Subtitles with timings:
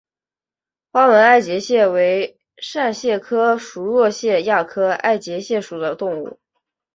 [0.91, 6.39] 花纹爱洁蟹为扇蟹科熟若蟹亚科爱洁蟹属的动物。